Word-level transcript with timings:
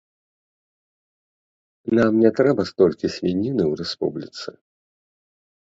Нам 1.99 2.13
не 2.23 2.31
трэба 2.41 2.61
столькі 2.71 3.07
свініны 3.19 3.63
ў 3.71 3.83
рэспубліцы. 3.85 4.49